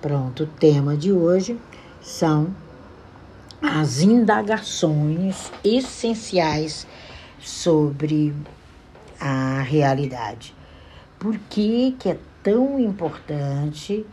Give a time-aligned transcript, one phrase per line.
[0.00, 1.58] Pronto, o tema de hoje
[2.00, 2.54] são
[3.60, 6.86] as indagações essenciais
[7.40, 8.32] sobre
[9.18, 10.54] a realidade.
[11.18, 14.06] Por que, que é tão importante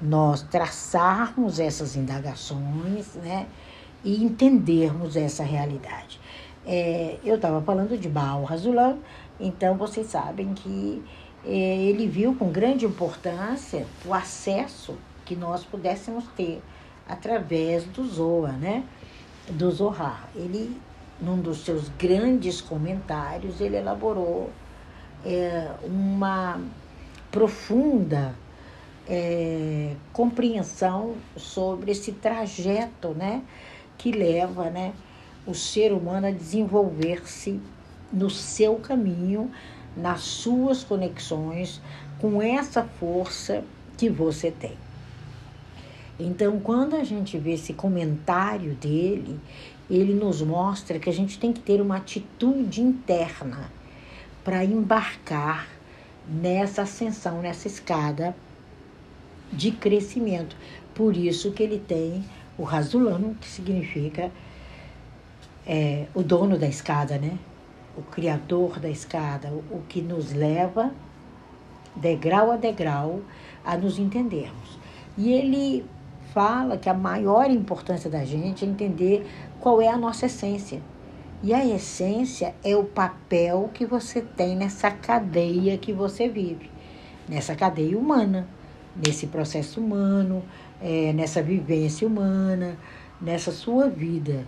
[0.00, 3.48] nós traçarmos essas indagações né,
[4.04, 6.20] e entendermos essa realidade?
[6.64, 9.00] É, eu estava falando de Baal Razulam,
[9.40, 11.02] então vocês sabem que
[11.44, 14.96] é, ele viu com grande importância o acesso
[15.32, 16.62] que nós pudéssemos ter
[17.08, 18.84] através do Zoa, né?
[19.48, 20.28] Do Zohar.
[20.34, 20.76] Ele,
[21.18, 24.50] num dos seus grandes comentários, ele elaborou
[25.24, 26.60] é, uma
[27.30, 28.34] profunda
[29.08, 33.42] é, compreensão sobre esse trajeto, né?
[33.96, 34.92] Que leva, né?
[35.46, 37.58] O ser humano a desenvolver-se
[38.12, 39.50] no seu caminho,
[39.96, 41.80] nas suas conexões,
[42.20, 43.64] com essa força
[43.96, 44.76] que você tem.
[46.18, 49.40] Então, quando a gente vê esse comentário dele,
[49.90, 53.70] ele nos mostra que a gente tem que ter uma atitude interna
[54.44, 55.68] para embarcar
[56.28, 58.34] nessa ascensão, nessa escada
[59.52, 60.56] de crescimento.
[60.94, 62.24] Por isso que ele tem
[62.56, 64.30] o Razulano, que significa
[65.66, 67.38] é, o dono da escada, né?
[67.96, 70.92] O criador da escada, o que nos leva
[71.94, 73.20] degrau a degrau
[73.64, 74.78] a nos entendermos.
[75.16, 75.84] E ele
[76.32, 79.26] fala que a maior importância da gente é entender
[79.60, 80.80] qual é a nossa essência.
[81.42, 86.70] E a essência é o papel que você tem nessa cadeia que você vive,
[87.28, 88.46] nessa cadeia humana,
[88.96, 90.42] nesse processo humano,
[90.80, 92.78] é, nessa vivência humana,
[93.20, 94.46] nessa sua vida.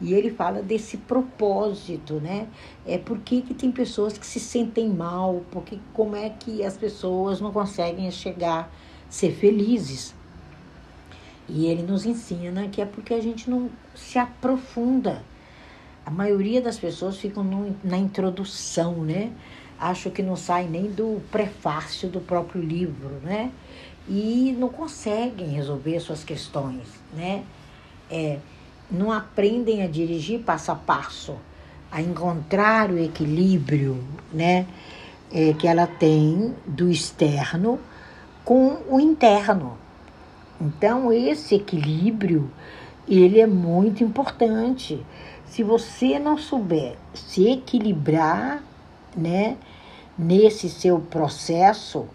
[0.00, 2.46] E ele fala desse propósito, né?
[2.86, 6.76] É por que, que tem pessoas que se sentem mal, porque como é que as
[6.76, 8.70] pessoas não conseguem chegar,
[9.08, 10.14] ser felizes.
[11.48, 15.22] E ele nos ensina que é porque a gente não se aprofunda.
[16.04, 19.32] A maioria das pessoas ficam no, na introdução, né?
[19.78, 23.50] Acho que não sai nem do prefácio do próprio livro, né?
[24.08, 27.44] E não conseguem resolver suas questões, né?
[28.10, 28.38] É,
[28.90, 31.36] não aprendem a dirigir passo a passo,
[31.90, 34.02] a encontrar o equilíbrio,
[34.32, 34.66] né?
[35.32, 37.78] É, que ela tem do externo
[38.44, 39.83] com o interno.
[40.60, 42.50] Então, esse equilíbrio,
[43.08, 45.04] ele é muito importante.
[45.46, 48.62] Se você não souber se equilibrar,
[49.16, 49.56] né,
[50.18, 52.06] nesse seu processo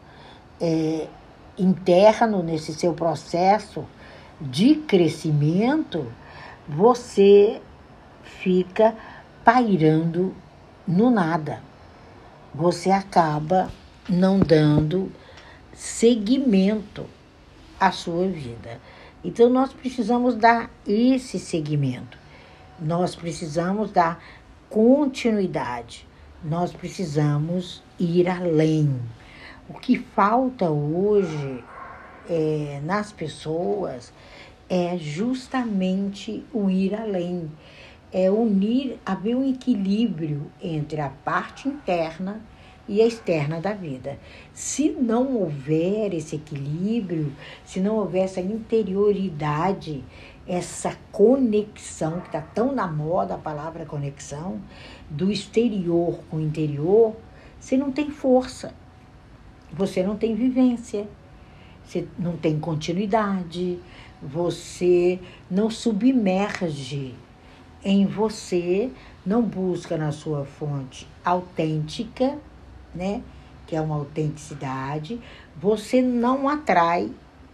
[0.60, 1.08] é,
[1.58, 3.86] interno, nesse seu processo
[4.40, 6.06] de crescimento,
[6.68, 7.62] você
[8.24, 8.96] fica
[9.44, 10.34] pairando
[10.88, 11.62] no nada.
[12.54, 13.70] Você acaba
[14.08, 15.12] não dando
[15.74, 17.06] seguimento
[17.80, 18.80] a sua vida.
[19.24, 22.18] Então, nós precisamos dar esse segmento,
[22.80, 24.24] nós precisamos dar
[24.70, 26.08] continuidade,
[26.44, 29.00] nós precisamos ir além.
[29.68, 31.64] O que falta hoje
[32.30, 34.14] é, nas pessoas
[34.70, 37.52] é justamente o ir além,
[38.12, 42.42] é unir, haver um equilíbrio entre a parte interna
[42.90, 44.20] e a externa da vida.
[44.52, 47.32] Se não houver esse equilíbrio,
[47.64, 50.04] se não houver essa interioridade,
[50.48, 54.60] essa conexão, que está tão na moda a palavra conexão,
[55.08, 57.16] do exterior com o interior,
[57.60, 58.74] você não tem força,
[59.72, 61.08] você não tem vivência,
[61.86, 63.78] você não tem continuidade,
[64.20, 67.14] você não submerge
[67.84, 68.90] em você,
[69.24, 72.40] não busca na sua fonte autêntica
[72.94, 73.22] né?
[73.68, 75.22] Que é uma autenticidade,
[75.56, 77.12] você não atrai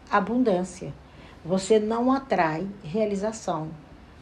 [0.09, 0.93] abundância.
[1.43, 3.69] Você não atrai realização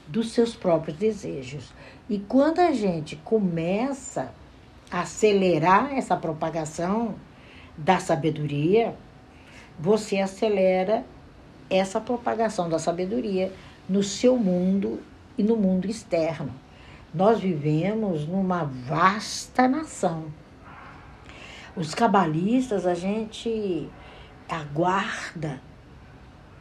[0.07, 1.73] dos seus próprios desejos.
[2.09, 4.31] E quando a gente começa
[4.91, 7.15] a acelerar essa propagação
[7.77, 8.95] da sabedoria,
[9.79, 11.05] você acelera
[11.69, 13.51] essa propagação da sabedoria
[13.87, 15.01] no seu mundo
[15.37, 16.53] e no mundo externo.
[17.13, 20.25] Nós vivemos numa vasta nação
[21.75, 23.89] os cabalistas, a gente
[24.47, 25.61] aguarda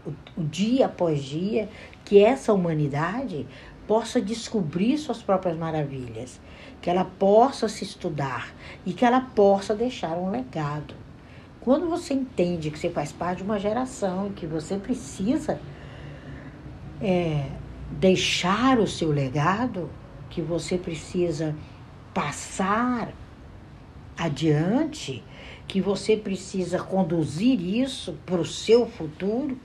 [0.07, 1.69] o, o dia após dia
[2.05, 3.47] que essa humanidade
[3.87, 6.41] possa descobrir suas próprias maravilhas,
[6.81, 8.55] que ela possa se estudar
[8.87, 10.95] e que ela possa deixar um legado.
[11.61, 15.61] Quando você entende que você faz parte de uma geração e que você precisa
[17.01, 17.51] é,
[17.91, 19.91] deixar o seu legado,
[20.31, 21.55] que você precisa
[22.15, 23.13] passar
[24.17, 25.23] adiante,
[25.67, 29.59] que você precisa conduzir isso para o seu futuro,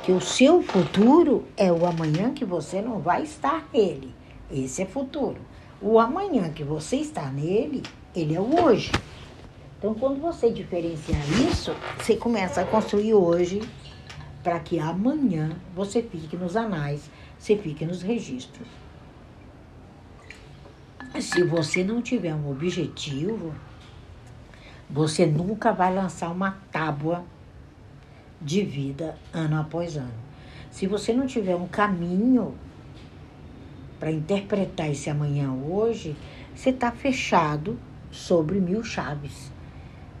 [0.00, 4.14] Porque o seu futuro é o amanhã que você não vai estar nele.
[4.50, 5.36] Esse é futuro.
[5.80, 7.82] O amanhã que você está nele,
[8.14, 8.90] ele é o hoje.
[9.78, 13.60] Então, quando você diferenciar isso, você começa a construir hoje
[14.42, 18.66] para que amanhã você fique nos anais, você fique nos registros.
[21.20, 23.54] Se você não tiver um objetivo,
[24.92, 27.24] você nunca vai lançar uma tábua
[28.40, 30.30] de vida ano após ano.
[30.70, 32.54] Se você não tiver um caminho
[33.98, 36.16] para interpretar esse amanhã hoje,
[36.54, 37.78] você está fechado
[38.10, 39.52] sobre mil chaves.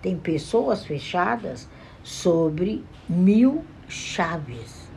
[0.00, 1.68] Tem pessoas fechadas
[2.02, 4.88] sobre mil chaves.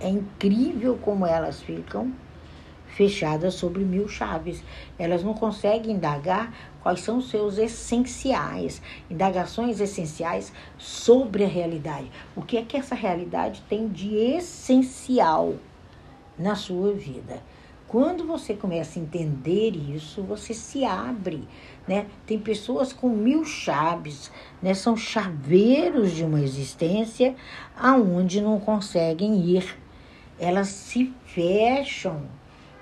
[0.00, 2.12] É incrível como elas ficam
[2.88, 4.62] fechadas sobre mil chaves.
[4.98, 6.52] Elas não conseguem indagar
[6.82, 8.80] quais são os seus essenciais,
[9.10, 12.10] indagações essenciais sobre a realidade.
[12.34, 15.54] O que é que essa realidade tem de essencial
[16.38, 17.42] na sua vida?
[17.90, 21.42] Quando você começa a entender isso, você se abre,
[21.88, 22.06] né?
[22.24, 24.30] Tem pessoas com mil chaves,
[24.62, 24.74] né?
[24.74, 27.34] São chaveiros de uma existência
[27.76, 29.76] aonde não conseguem ir.
[30.38, 32.22] Elas se fecham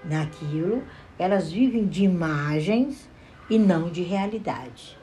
[0.05, 0.83] naquilo,
[1.19, 3.09] elas vivem de imagens
[3.49, 4.97] e não de realidade.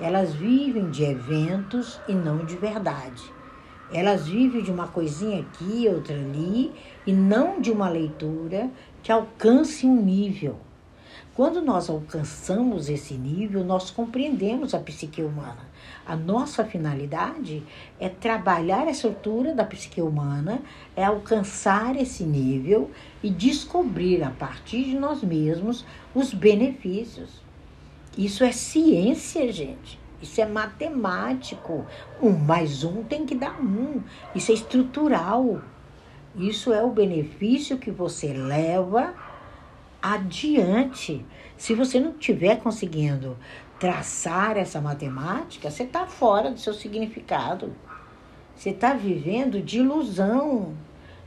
[0.00, 3.22] Elas vivem de eventos e não de verdade.
[3.92, 6.72] Elas vivem de uma coisinha aqui, outra ali,
[7.06, 8.68] e não de uma leitura
[9.02, 10.58] que alcance um nível.
[11.34, 15.68] Quando nós alcançamos esse nível, nós compreendemos a psique humana.
[16.06, 17.62] A nossa finalidade
[18.00, 20.60] é trabalhar a estrutura da psique humana,
[20.96, 22.90] é alcançar esse nível
[23.22, 25.84] e descobrir a partir de nós mesmos
[26.14, 27.45] os benefícios.
[28.16, 29.98] Isso é ciência, gente.
[30.22, 31.84] Isso é matemático.
[32.22, 34.02] Um mais um tem que dar um.
[34.34, 35.60] Isso é estrutural.
[36.34, 39.14] Isso é o benefício que você leva
[40.00, 41.24] adiante.
[41.56, 43.36] Se você não estiver conseguindo
[43.78, 47.74] traçar essa matemática, você está fora do seu significado.
[48.54, 50.74] Você está vivendo de ilusão,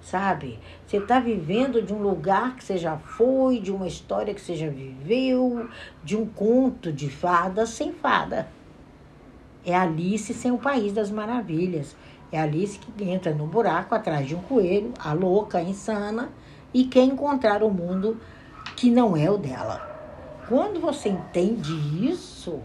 [0.01, 0.59] sabe?
[0.85, 4.55] Você está vivendo de um lugar que você já foi, de uma história que você
[4.55, 5.67] já viveu,
[6.03, 8.47] de um conto de fada sem fada.
[9.65, 11.95] É Alice sem o País das Maravilhas.
[12.31, 16.29] É Alice que entra no buraco atrás de um coelho, a louca, a insana,
[16.73, 18.19] e quer encontrar o mundo
[18.75, 19.87] que não é o dela.
[20.47, 21.73] Quando você entende
[22.07, 22.59] isso,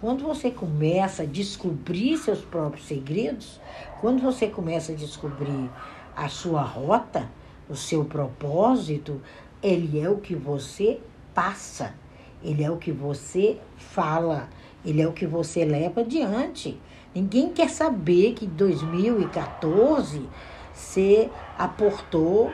[0.00, 3.60] quando você começa a descobrir seus próprios segredos,
[4.00, 5.70] quando você começa a descobrir
[6.16, 7.28] a sua rota,
[7.68, 9.20] o seu propósito,
[9.62, 11.00] ele é o que você
[11.34, 11.94] passa,
[12.42, 14.48] ele é o que você fala,
[14.84, 16.80] ele é o que você leva adiante.
[17.14, 20.28] Ninguém quer saber que em 2014
[20.72, 22.52] você aportou,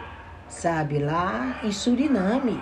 [0.48, 2.60] sabe, lá em Suriname.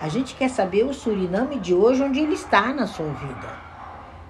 [0.00, 3.67] A gente quer saber o Suriname de hoje, onde ele está na sua vida.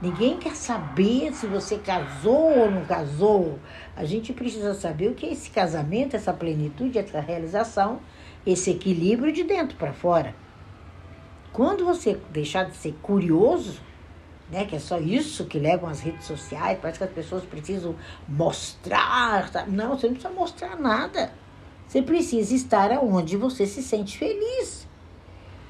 [0.00, 3.58] Ninguém quer saber se você casou ou não casou.
[3.96, 8.00] A gente precisa saber o que é esse casamento, essa plenitude, essa realização,
[8.46, 10.34] esse equilíbrio de dentro para fora.
[11.52, 13.80] Quando você deixar de ser curioso,
[14.48, 17.96] né, que é só isso que levam as redes sociais, parece que as pessoas precisam
[18.28, 19.50] mostrar.
[19.66, 21.32] Não, você não precisa mostrar nada.
[21.88, 24.87] Você precisa estar onde você se sente feliz.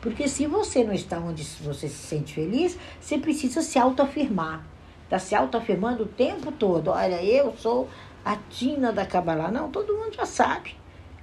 [0.01, 4.65] Porque se você não está onde você se sente feliz, você precisa se autoafirmar.
[5.05, 6.89] Está se autoafirmando o tempo todo.
[6.89, 7.89] Olha, eu sou
[8.25, 9.51] a Tina da Kabbalah.
[9.51, 10.77] Não, todo mundo já sabe.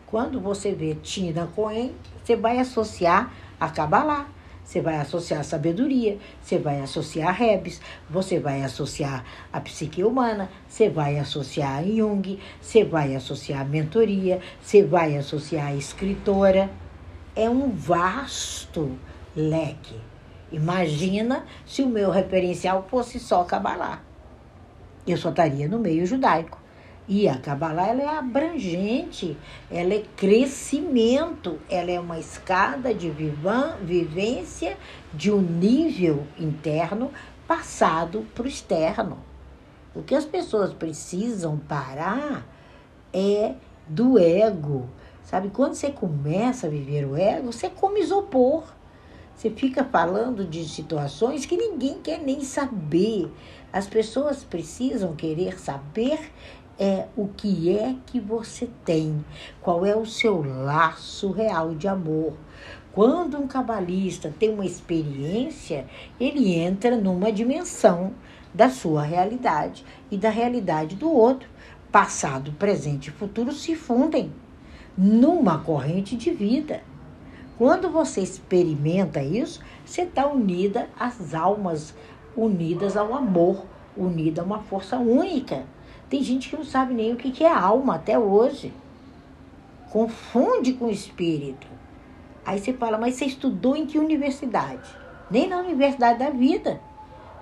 [0.05, 4.27] Quando você vê Tina Cohen, você vai associar a Kabbalah.
[4.63, 7.79] Você vai associar a sabedoria, você vai associar a Rebs,
[8.09, 13.63] você vai associar a psique humana, você vai associar a Jung, você vai associar a
[13.63, 16.71] mentoria, você vai associar a escritora
[17.35, 18.97] é um vasto
[19.35, 19.99] leque.
[20.51, 24.01] Imagina se o meu referencial fosse só Kabbalah.
[25.05, 26.59] Eu só estaria no meio judaico.
[27.07, 29.37] E a Kabbalah ela é abrangente,
[29.69, 34.75] ela é crescimento, ela é uma escada de vivan, vivência
[35.13, 37.11] de um nível interno
[37.47, 39.19] passado para o externo.
[39.93, 42.43] O que as pessoas precisam parar
[43.13, 43.53] é
[43.87, 44.89] do ego,
[45.25, 48.63] Sabe, quando você começa a viver o ego, você come isopor.
[49.35, 53.31] Você fica falando de situações que ninguém quer nem saber.
[53.73, 56.31] As pessoas precisam querer saber
[56.77, 59.25] é o que é que você tem,
[59.61, 62.33] qual é o seu laço real de amor.
[62.91, 65.87] Quando um cabalista tem uma experiência,
[66.19, 68.13] ele entra numa dimensão
[68.53, 71.49] da sua realidade e da realidade do outro.
[71.91, 74.31] Passado, presente e futuro se fundem.
[74.97, 76.81] Numa corrente de vida.
[77.57, 81.93] Quando você experimenta isso, você está unida às almas,
[82.35, 85.63] unidas ao amor, unida a uma força única.
[86.09, 88.73] Tem gente que não sabe nem o que é alma até hoje.
[89.89, 91.67] Confunde com espírito.
[92.45, 94.87] Aí você fala, mas você estudou em que universidade?
[95.31, 96.79] Nem na universidade da vida.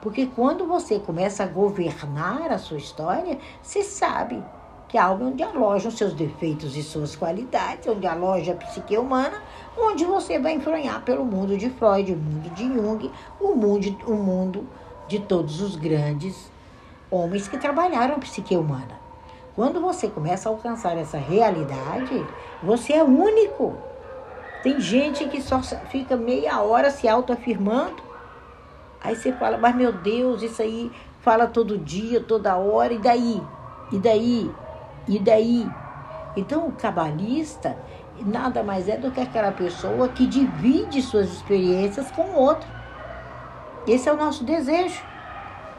[0.01, 4.41] Porque quando você começa a governar a sua história, você sabe
[4.93, 9.41] que é algo onde alojam seus defeitos e suas qualidades, onde aloja a psique humana,
[9.75, 14.13] onde você vai enfrentar pelo mundo de Freud, o mundo de Jung, o mundo, o
[14.13, 14.69] mundo
[15.07, 16.47] de todos os grandes
[17.09, 18.99] homens que trabalharam a psique humana.
[19.55, 22.23] Quando você começa a alcançar essa realidade,
[22.61, 23.75] você é único.
[24.61, 25.59] Tem gente que só
[25.89, 28.03] fica meia hora se autoafirmando.
[29.03, 33.41] Aí você fala, mas meu Deus, isso aí fala todo dia, toda hora, e daí?
[33.91, 34.51] E daí?
[35.07, 35.67] E daí?
[36.35, 37.77] Então, o cabalista
[38.25, 42.67] nada mais é do que aquela pessoa que divide suas experiências com o outro.
[43.87, 45.01] Esse é o nosso desejo.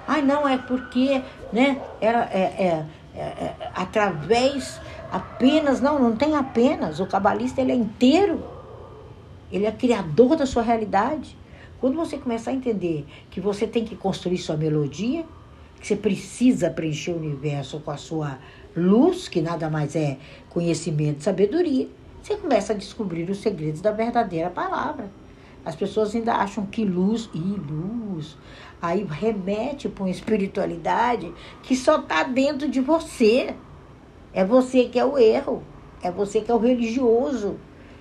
[0.06, 6.36] Ai, não, é porque, né, era, é, é, é, é, através apenas, não, não tem
[6.36, 7.00] apenas.
[7.00, 8.44] O cabalista, ele é inteiro.
[9.50, 11.36] Ele é criador da sua realidade.
[11.80, 15.24] Quando você começar a entender que você tem que construir sua melodia,
[15.80, 18.38] que você precisa preencher o universo com a sua
[18.76, 20.18] luz, que nada mais é
[20.50, 21.88] conhecimento sabedoria,
[22.22, 25.10] você começa a descobrir os segredos da verdadeira palavra.
[25.64, 28.36] As pessoas ainda acham que luz, e luz,
[28.80, 33.54] aí remete para uma espiritualidade que só está dentro de você.
[34.32, 35.62] É você que é o erro,
[36.02, 37.56] é você que é o religioso,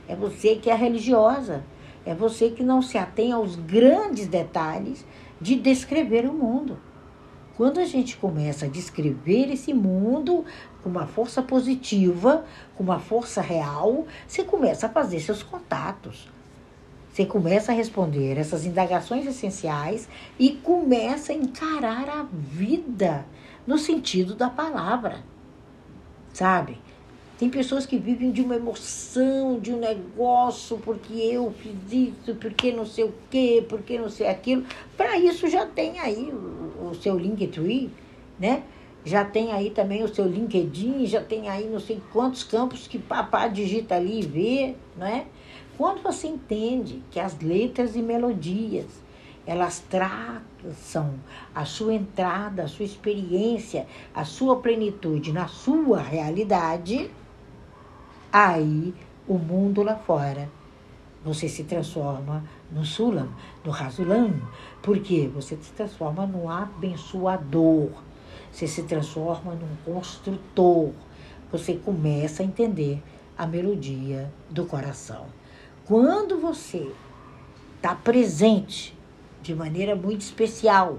[0.08, 1.63] é você que é a religiosa,
[2.06, 5.06] é você que não se atém aos grandes detalhes
[5.39, 6.77] de descrever o mundo.
[7.55, 10.43] Quando a gente começa a descrever esse mundo
[10.81, 12.45] com uma força positiva,
[12.75, 16.27] com uma força real, você começa a fazer seus contatos.
[17.12, 23.24] Você começa a responder essas indagações essenciais e começa a encarar a vida
[23.67, 25.24] no sentido da palavra.
[26.33, 26.79] Sabe?
[27.38, 32.72] Tem pessoas que vivem de uma emoção, de um negócio, porque eu fiz isso, porque
[32.72, 34.63] não sei o quê, porque não sei aquilo.
[34.96, 37.90] Para isso já tem aí o, o seu Linktree,
[38.40, 38.63] né?
[39.06, 42.98] Já tem aí também o seu LinkedIn, já tem aí não sei quantos campos que
[42.98, 45.25] papá digita ali e vê, não é?
[45.78, 48.86] Quando você entende que as letras e melodias,
[49.46, 51.16] elas traçam
[51.54, 53.86] a sua entrada, a sua experiência,
[54.16, 57.12] a sua plenitude na sua realidade,
[58.34, 58.96] aí
[59.28, 60.50] o mundo lá fora,
[61.24, 63.30] você se transforma no Sulam,
[63.63, 64.34] no Rasulam,
[64.82, 67.90] porque você se transforma num abençoador,
[68.52, 70.92] você se transforma num construtor,
[71.52, 73.02] você começa a entender
[73.38, 75.28] a melodia do coração.
[75.86, 76.92] Quando você
[77.75, 78.98] está presente
[79.42, 80.98] de maneira muito especial,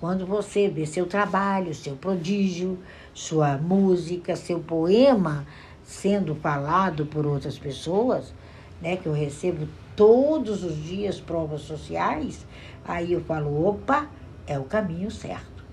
[0.00, 2.78] quando você vê seu trabalho, seu prodígio,
[3.12, 5.46] sua música, seu poema
[5.84, 8.34] sendo falado por outras pessoas,
[8.80, 12.44] né, que eu recebo todos os dias provas sociais,
[12.84, 14.08] aí eu falo, opa,
[14.46, 15.64] é o caminho certo.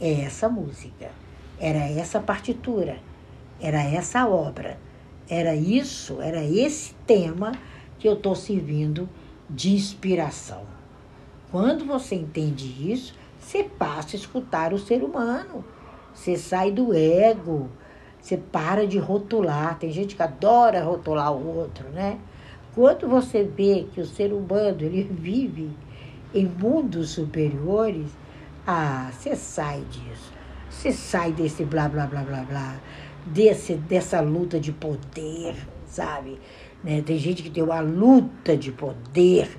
[0.00, 1.10] É essa música,
[1.58, 2.98] era essa partitura,
[3.60, 4.78] era essa obra,
[5.28, 7.52] era isso, era esse tema
[7.98, 9.08] que eu estou servindo
[9.48, 10.64] de inspiração.
[11.50, 15.64] Quando você entende isso, você passa a escutar o ser humano.
[16.12, 17.70] Você sai do ego,
[18.24, 19.78] você para de rotular.
[19.78, 22.18] Tem gente que adora rotular o outro, né?
[22.74, 25.70] Quando você vê que o ser humano ele vive
[26.34, 28.06] em mundos superiores,
[28.66, 30.32] ah, você sai disso.
[30.70, 32.80] Você sai desse blá blá blá blá blá,
[33.26, 35.54] desse, dessa luta de poder,
[35.86, 36.40] sabe?
[36.82, 37.02] Né?
[37.02, 39.50] Tem gente que tem uma luta de poder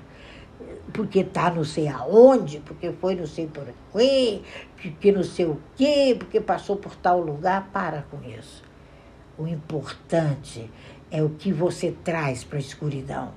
[0.92, 4.42] porque tá não sei aonde, porque foi não sei por quê,
[4.80, 7.70] porque não sei o quê, porque passou por tal lugar.
[7.72, 8.62] Para com isso.
[9.38, 10.70] O importante
[11.10, 13.32] é o que você traz para a escuridão.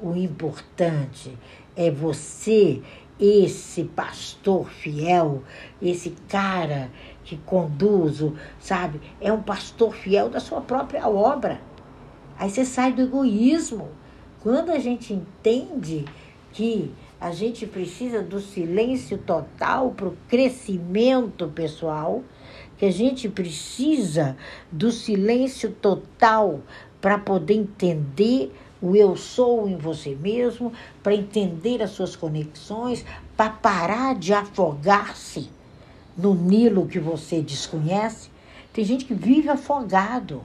[0.00, 1.36] O importante
[1.74, 2.82] é você,
[3.18, 5.42] esse pastor fiel,
[5.80, 6.90] esse cara
[7.24, 8.22] que conduz,
[8.60, 9.00] sabe?
[9.20, 11.60] É um pastor fiel da sua própria obra.
[12.38, 13.88] Aí você sai do egoísmo.
[14.40, 16.04] Quando a gente entende
[16.52, 22.22] que a gente precisa do silêncio total para o crescimento pessoal,
[22.76, 24.36] que a gente precisa
[24.70, 26.60] do silêncio total
[27.00, 33.04] para poder entender o eu sou em você mesmo, para entender as suas conexões,
[33.36, 35.50] para parar de afogar-se
[36.16, 38.30] no Nilo que você desconhece.
[38.72, 40.42] Tem gente que vive afogado.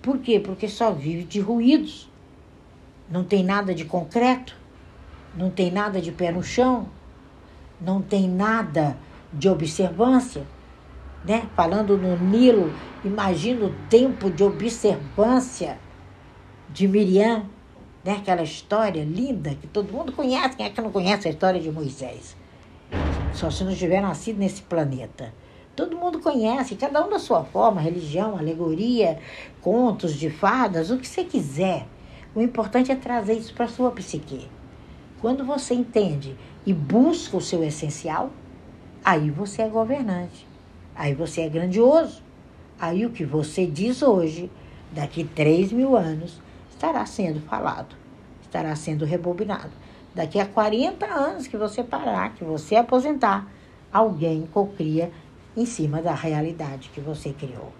[0.00, 0.40] Por quê?
[0.40, 2.08] Porque só vive de ruídos.
[3.08, 4.56] Não tem nada de concreto,
[5.34, 6.88] não tem nada de pé no chão,
[7.80, 8.96] não tem nada
[9.32, 10.42] de observância.
[11.24, 11.48] Né?
[11.54, 12.72] Falando no Nilo,
[13.04, 15.78] imagina o tempo de observância
[16.68, 17.46] de Miriam,
[18.04, 18.16] né?
[18.16, 20.56] aquela história linda que todo mundo conhece.
[20.56, 22.36] Quem é que não conhece a história de Moisés?
[23.32, 25.32] Só se não tiver nascido nesse planeta.
[25.74, 29.18] Todo mundo conhece, cada um da sua forma, religião, alegoria,
[29.62, 31.86] contos de fadas, o que você quiser.
[32.34, 34.48] O importante é trazer isso para a sua psique.
[35.22, 36.36] Quando você entende
[36.66, 38.32] e busca o seu essencial,
[39.04, 40.44] aí você é governante.
[40.96, 42.20] Aí você é grandioso.
[42.76, 44.50] Aí o que você diz hoje,
[44.90, 47.94] daqui 3 mil anos, estará sendo falado,
[48.42, 49.70] estará sendo rebobinado.
[50.12, 53.48] Daqui a 40 anos que você parar, que você aposentar,
[53.92, 55.12] alguém cocria
[55.56, 57.72] em cima da realidade que você criou.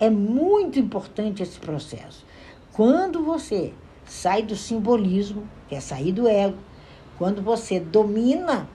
[0.00, 2.26] É muito importante esse processo.
[2.72, 3.72] Quando você
[4.04, 6.58] sai do simbolismo, que é sair do ego,
[7.18, 8.68] quando você domina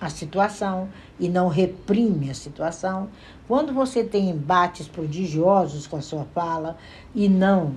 [0.00, 3.08] a situação e não reprime a situação,
[3.46, 6.76] quando você tem embates prodigiosos com a sua fala
[7.14, 7.74] e não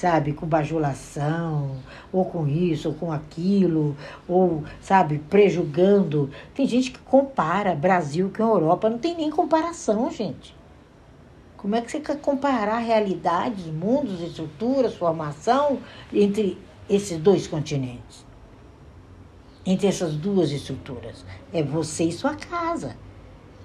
[0.00, 1.76] sabe, com bajulação,
[2.10, 3.94] ou com isso, ou com aquilo,
[4.26, 6.30] ou, sabe, prejugando.
[6.54, 10.56] Tem gente que compara Brasil com Europa, não tem nem comparação, gente.
[11.58, 15.78] Como é que você quer comparar realidades, mundos, estruturas, formação
[16.10, 16.56] entre
[16.88, 18.29] esses dois continentes?
[19.64, 21.24] Entre essas duas estruturas?
[21.52, 22.96] É você e sua casa.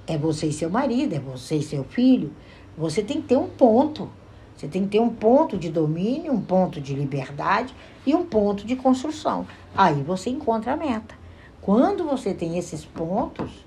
[0.05, 2.33] É você e seu marido, é você e seu filho.
[2.77, 4.09] Você tem que ter um ponto.
[4.55, 7.73] Você tem que ter um ponto de domínio, um ponto de liberdade
[8.05, 9.47] e um ponto de construção.
[9.75, 11.15] Aí você encontra a meta.
[11.61, 13.65] Quando você tem esses pontos,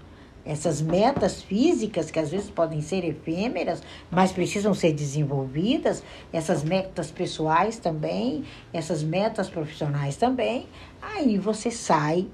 [0.49, 6.03] essas metas físicas, que às vezes podem ser efêmeras, mas precisam ser desenvolvidas,
[6.33, 10.67] essas metas pessoais também, essas metas profissionais também,
[11.03, 12.27] aí você sai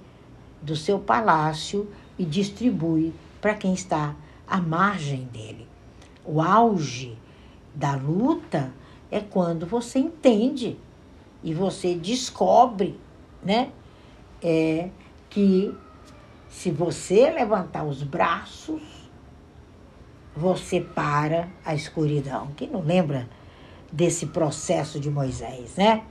[0.62, 4.14] do seu palácio e distribui para quem está
[4.46, 5.66] à margem dele.
[6.24, 7.18] O auge
[7.74, 8.72] da luta
[9.11, 10.79] é quando você entende
[11.42, 12.96] e você descobre,
[13.42, 13.70] né?
[14.40, 14.88] É
[15.29, 15.74] que
[16.54, 18.80] se você levantar os braços,
[20.36, 22.48] você para a escuridão.
[22.56, 23.28] Quem não lembra
[23.92, 26.04] desse processo de Moisés, né?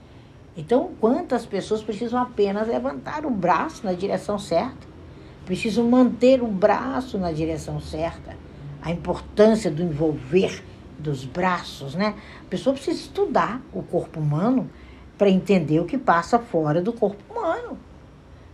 [0.55, 4.85] Então, quantas pessoas precisam apenas levantar o braço na direção certa?
[5.45, 8.35] Precisam manter o braço na direção certa.
[8.81, 10.61] A importância do envolver
[10.99, 12.15] dos braços, né?
[12.45, 14.69] A pessoa precisa estudar o corpo humano
[15.17, 17.77] para entender o que passa fora do corpo humano.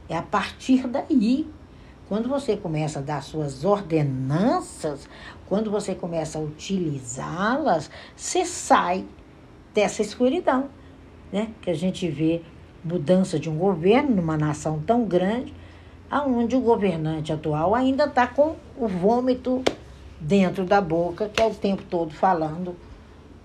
[0.08, 1.50] É a partir daí.
[2.10, 5.08] Quando você começa a dar suas ordenanças,
[5.48, 9.06] quando você começa a utilizá-las, você sai
[9.76, 10.70] dessa escuridão,
[11.32, 11.50] né?
[11.62, 12.42] Que a gente vê
[12.84, 15.54] mudança de um governo numa nação tão grande,
[16.10, 19.64] aonde o governante atual ainda está com o vômito
[20.20, 22.76] dentro da boca, que é o tempo todo falando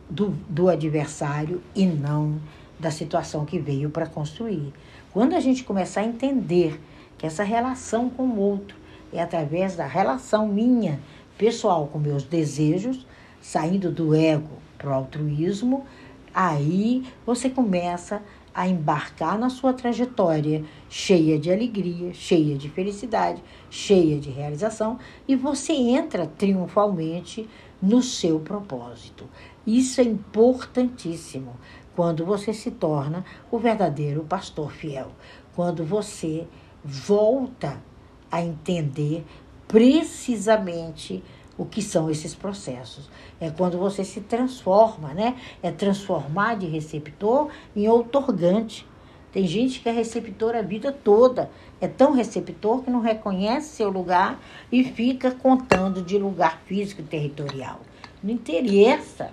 [0.08, 2.40] do, do adversário e não
[2.80, 4.72] da situação que veio para construir.
[5.12, 6.80] Quando a gente começar a entender
[7.18, 8.76] que essa relação com o outro
[9.12, 11.00] é através da relação minha
[11.38, 13.06] pessoal com meus desejos,
[13.40, 15.84] saindo do ego para o altruísmo,
[16.32, 18.22] aí você começa
[18.54, 25.34] a embarcar na sua trajetória cheia de alegria, cheia de felicidade, cheia de realização e
[25.34, 27.48] você entra triunfalmente
[27.82, 29.28] no seu propósito.
[29.66, 31.56] Isso é importantíssimo
[31.96, 35.10] quando você se torna o verdadeiro pastor fiel,
[35.54, 36.46] quando você
[36.84, 37.82] volta
[38.30, 39.24] a entender
[39.66, 41.22] precisamente
[41.56, 43.08] o que são esses processos.
[43.40, 45.36] É quando você se transforma, né?
[45.62, 48.86] É transformar de receptor em outorgante.
[49.32, 51.50] Tem gente que é receptor a vida toda.
[51.80, 57.04] É tão receptor que não reconhece seu lugar e fica contando de lugar físico e
[57.04, 57.80] territorial.
[58.22, 59.32] Não interessa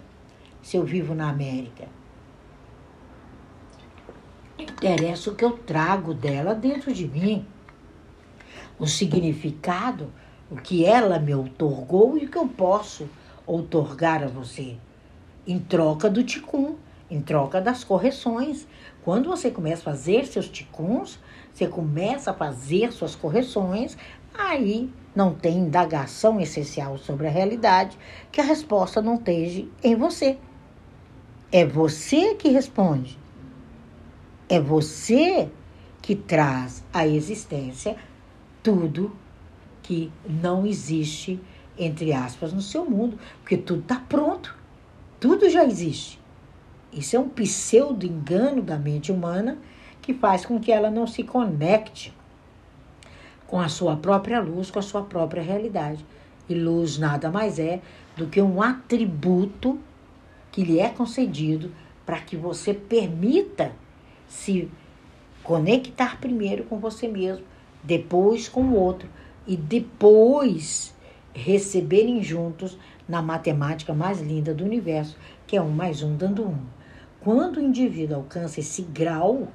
[0.61, 1.87] se eu vivo na América.
[4.81, 7.45] Interessa o que eu trago dela dentro de mim.
[8.79, 10.11] O significado
[10.51, 13.07] o que ela me outorgou e o que eu posso
[13.47, 14.75] outorgar a você.
[15.47, 16.75] Em troca do ticum,
[17.09, 18.67] em troca das correções.
[19.03, 21.19] Quando você começa a fazer seus ticuns,
[21.53, 23.95] você começa a fazer suas correções,
[24.33, 27.95] aí não tem indagação essencial sobre a realidade
[28.31, 30.37] que a resposta não esteja em você.
[31.51, 33.17] É você que responde.
[34.51, 35.49] É você
[36.01, 37.95] que traz à existência
[38.61, 39.15] tudo
[39.81, 41.39] que não existe,
[41.79, 44.53] entre aspas, no seu mundo, porque tudo está pronto,
[45.21, 46.19] tudo já existe.
[46.91, 49.57] Isso é um pseudo engano da mente humana
[50.01, 52.13] que faz com que ela não se conecte
[53.47, 56.05] com a sua própria luz, com a sua própria realidade.
[56.49, 57.79] E luz nada mais é
[58.17, 59.79] do que um atributo
[60.51, 61.71] que lhe é concedido
[62.05, 63.79] para que você permita
[64.31, 64.71] se
[65.43, 67.45] conectar primeiro com você mesmo,
[67.83, 69.09] depois com o outro
[69.45, 70.95] e depois
[71.33, 76.57] receberem juntos na matemática mais linda do universo, que é um mais um dando um.
[77.19, 79.49] Quando o indivíduo alcança esse grau,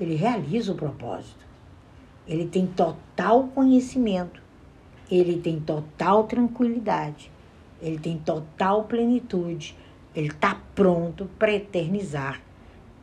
[0.00, 1.46] ele realiza o propósito.
[2.26, 4.42] Ele tem total conhecimento,
[5.10, 7.30] ele tem total tranquilidade,
[7.80, 9.76] ele tem total plenitude,
[10.14, 12.42] ele está pronto para eternizar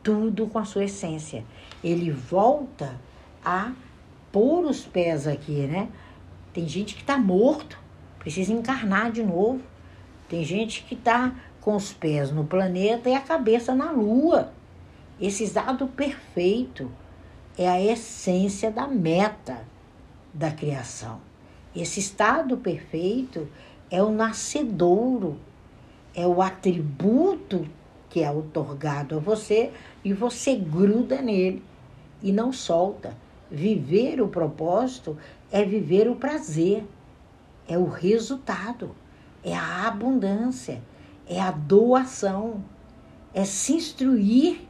[0.06, 1.44] tudo com a sua essência.
[1.82, 2.94] Ele volta
[3.44, 3.72] a
[4.30, 5.88] pôr os pés aqui, né?
[6.52, 7.76] Tem gente que está morto,
[8.20, 9.60] precisa encarnar de novo.
[10.28, 14.52] Tem gente que está com os pés no planeta e a cabeça na lua.
[15.20, 16.88] Esse estado perfeito
[17.58, 19.66] é a essência da meta
[20.32, 21.20] da criação.
[21.74, 23.48] Esse estado perfeito
[23.90, 25.36] é o nascedouro,
[26.14, 27.66] é o atributo
[28.16, 29.70] que é otorgado a você
[30.06, 31.60] e você gruda nele
[32.22, 33.16] e não solta.
[33.50, 35.18] Viver o propósito
[35.50, 36.84] é viver o prazer,
[37.66, 38.94] é o resultado,
[39.42, 40.80] é a abundância,
[41.26, 42.62] é a doação,
[43.34, 44.60] é se instruir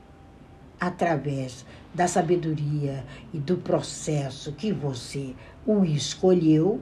[0.81, 5.35] através da sabedoria e do processo que você
[5.67, 6.81] o escolheu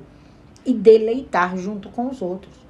[0.64, 2.63] e deleitar junto com os outros.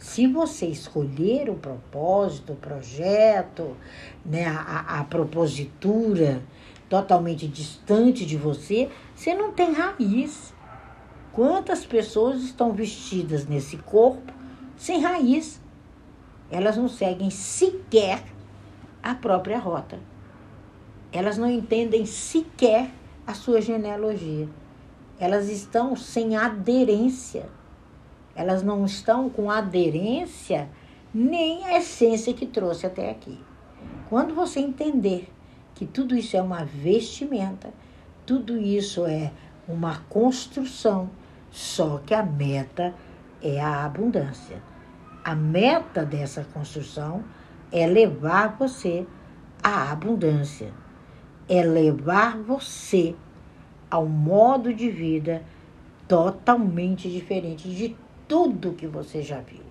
[0.00, 3.76] Se você escolher o propósito, o projeto,
[4.24, 6.42] né, a, a propositura
[6.88, 10.54] totalmente distante de você, você não tem raiz.
[11.34, 14.32] Quantas pessoas estão vestidas nesse corpo
[14.74, 15.60] sem raiz?
[16.50, 18.24] Elas não seguem sequer
[19.02, 20.00] a própria rota.
[21.12, 22.90] Elas não entendem sequer
[23.26, 24.48] a sua genealogia.
[25.18, 27.59] Elas estão sem aderência.
[28.40, 30.68] Elas não estão com aderência
[31.12, 33.38] nem a essência que trouxe até aqui.
[34.08, 35.30] Quando você entender
[35.74, 37.72] que tudo isso é uma vestimenta,
[38.24, 39.32] tudo isso é
[39.68, 41.10] uma construção,
[41.50, 42.94] só que a meta
[43.42, 44.62] é a abundância.
[45.24, 47.24] A meta dessa construção
[47.70, 49.06] é levar você
[49.62, 50.72] à abundância
[51.50, 53.16] é levar você
[53.90, 55.42] ao modo de vida
[56.06, 57.96] totalmente diferente de
[58.30, 59.64] tudo que você já viu.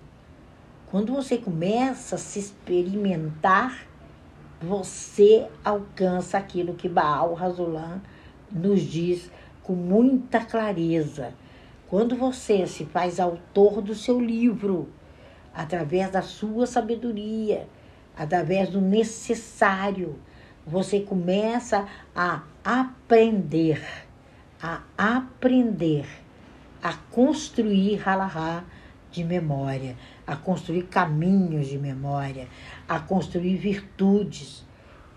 [0.90, 3.86] Quando você começa a se experimentar,
[4.60, 8.02] você alcança aquilo que Baal Razulan
[8.52, 9.30] nos diz
[9.62, 11.32] com muita clareza.
[11.88, 14.90] Quando você se faz autor do seu livro,
[15.54, 17.66] através da sua sabedoria,
[18.14, 20.16] através do necessário,
[20.66, 23.82] você começa a aprender,
[24.60, 26.04] a aprender,
[26.82, 28.64] a construir halahá
[29.10, 32.48] de memória, a construir caminhos de memória,
[32.88, 34.64] a construir virtudes,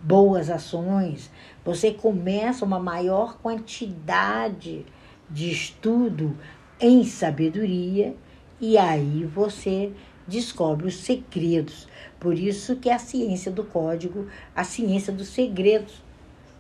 [0.02, 1.32] boas ações.
[1.64, 4.86] Você começa uma maior quantidade
[5.30, 6.36] de estudo
[6.80, 8.16] em sabedoria
[8.60, 9.92] e aí você
[10.28, 11.88] descobre os segredos
[12.24, 16.02] por isso que é a ciência do código, a ciência dos segredos.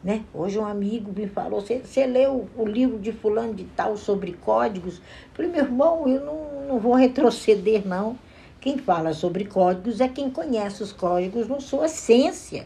[0.03, 0.23] Né?
[0.33, 4.97] Hoje um amigo me falou, você leu o livro de fulano de tal sobre códigos?
[4.97, 5.01] Eu
[5.33, 8.17] falei, meu irmão, eu não, não vou retroceder, não.
[8.59, 12.65] Quem fala sobre códigos é quem conhece os códigos na sua essência.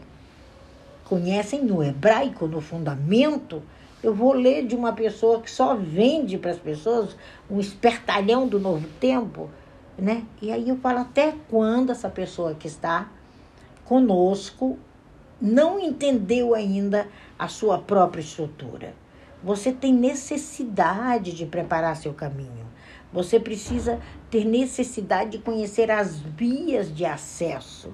[1.04, 3.62] Conhecem no hebraico, no fundamento.
[4.02, 7.16] Eu vou ler de uma pessoa que só vende para as pessoas
[7.48, 9.48] um espertalhão do novo tempo
[9.98, 10.24] né?
[10.40, 13.10] E aí eu falo até quando essa pessoa que está
[13.84, 14.78] conosco
[15.40, 18.94] não entendeu ainda a sua própria estrutura.
[19.42, 22.66] Você tem necessidade de preparar seu caminho.
[23.12, 27.92] Você precisa ter necessidade de conhecer as vias de acesso.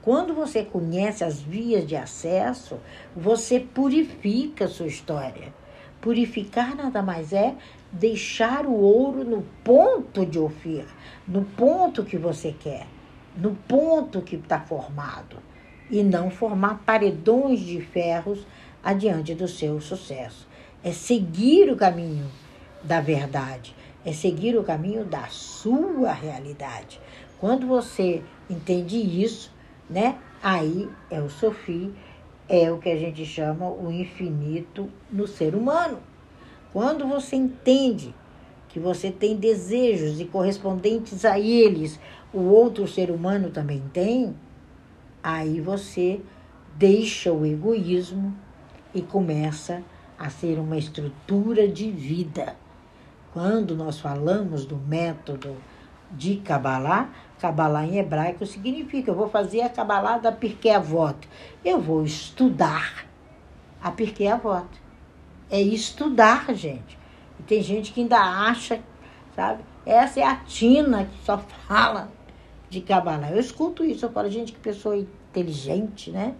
[0.00, 2.78] Quando você conhece as vias de acesso,
[3.14, 5.52] você purifica sua história.
[6.00, 7.56] Purificar nada mais é
[7.90, 10.86] deixar o ouro no ponto de Ofir,
[11.26, 12.86] no ponto que você quer,
[13.36, 15.38] no ponto que está formado,
[15.90, 18.46] e não formar paredões de ferros
[18.82, 20.46] adiante do seu sucesso.
[20.82, 22.26] É seguir o caminho
[22.82, 27.00] da verdade, é seguir o caminho da sua realidade.
[27.38, 29.52] Quando você entende isso,
[29.88, 30.16] né?
[30.42, 31.92] Aí é o Sofi,
[32.48, 35.98] é o que a gente chama o infinito no ser humano.
[36.72, 38.14] Quando você entende
[38.68, 41.98] que você tem desejos e correspondentes a eles,
[42.32, 44.34] o outro ser humano também tem,
[45.26, 46.20] aí você
[46.76, 48.32] deixa o egoísmo
[48.94, 49.82] e começa
[50.16, 52.54] a ser uma estrutura de vida.
[53.32, 55.56] Quando nós falamos do método
[56.12, 57.10] de Kabbalah,
[57.40, 61.18] Kabbalah em hebraico significa eu vou fazer a Kabbalah da Pirkei Avot.
[61.64, 63.04] Eu vou estudar
[63.82, 64.68] a Pirkei Avot.
[65.50, 66.96] É estudar, gente.
[67.40, 68.80] E tem gente que ainda acha,
[69.34, 69.64] sabe?
[69.84, 72.12] Essa é a Tina que só fala
[72.70, 73.32] de Kabbalah.
[73.32, 75.04] Eu escuto isso, eu falo, gente, que pessoa
[75.36, 76.34] inteligente, né?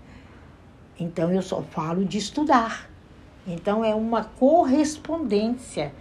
[0.99, 2.89] Então eu só falo de estudar.
[3.47, 5.93] Então é uma correspondência.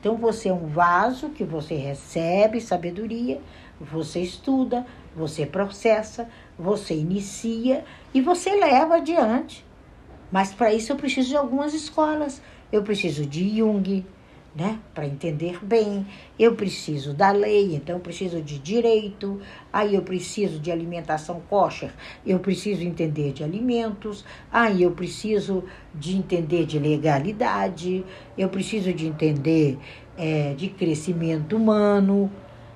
[0.00, 3.40] Então você é um vaso que você recebe sabedoria,
[3.78, 7.84] você estuda, você processa, você inicia
[8.14, 9.64] e você leva adiante.
[10.30, 12.40] Mas para isso eu preciso de algumas escolas.
[12.70, 14.04] Eu preciso de Jung,
[14.58, 14.80] né?
[14.92, 16.04] Para entender bem.
[16.36, 19.40] Eu preciso da lei, então eu preciso de direito.
[19.72, 21.92] Aí eu preciso de alimentação kosher.
[22.26, 24.24] Eu preciso entender de alimentos.
[24.50, 25.62] Aí eu preciso
[25.94, 28.04] de entender de legalidade.
[28.36, 29.78] Eu preciso de entender
[30.16, 32.28] é, de crescimento humano.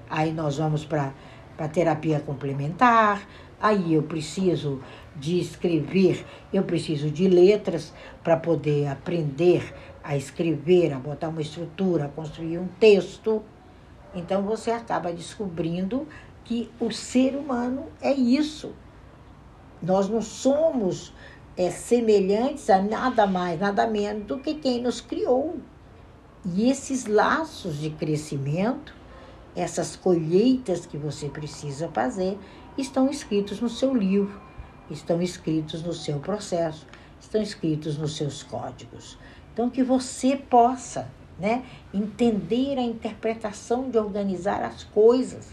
[0.08, 1.12] Aí nós vamos para
[1.58, 3.26] a terapia complementar.
[3.60, 4.80] Aí eu preciso
[5.14, 7.92] de escrever, eu preciso de letras
[8.24, 13.42] para poder aprender a escrever, a botar uma estrutura, a construir um texto.
[14.14, 16.06] Então você acaba descobrindo
[16.44, 18.72] que o ser humano é isso.
[19.82, 21.12] Nós não somos
[21.56, 25.56] é, semelhantes a nada mais, nada menos do que quem nos criou.
[26.44, 28.94] E esses laços de crescimento,
[29.54, 32.38] essas colheitas que você precisa fazer,
[32.76, 34.40] estão escritos no seu livro,
[34.90, 36.86] estão escritos no seu processo,
[37.20, 39.18] estão escritos nos seus códigos.
[39.52, 41.62] Então, que você possa né,
[41.92, 45.48] entender a interpretação de organizar as coisas,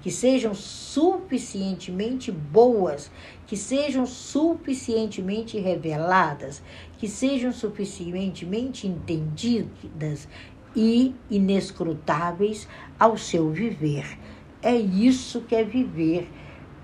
[0.00, 3.10] que sejam suficientemente boas,
[3.46, 6.62] que sejam suficientemente reveladas,
[6.96, 10.28] que sejam suficientemente entendidas
[10.74, 12.68] e inescrutáveis
[12.98, 14.18] ao seu viver.
[14.62, 16.30] É isso que é viver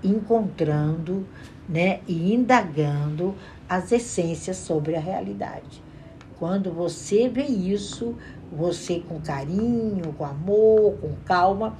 [0.03, 1.25] encontrando
[1.67, 3.35] né, e indagando
[3.69, 5.81] as essências sobre a realidade.
[6.39, 8.15] Quando você vê isso,
[8.51, 11.77] você com carinho, com amor, com calma,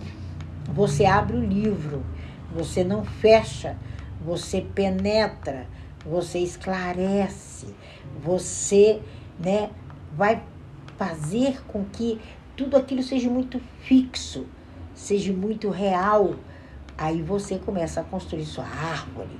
[0.74, 2.04] você abre o livro,
[2.54, 3.78] você não fecha,
[4.24, 5.68] você penetra,
[6.06, 7.74] você esclarece,
[8.24, 9.02] você
[9.39, 9.70] né,
[10.16, 10.44] vai
[10.98, 12.20] fazer com que
[12.56, 14.46] tudo aquilo seja muito fixo,
[14.94, 16.36] seja muito real.
[16.98, 19.38] Aí você começa a construir sua árvore,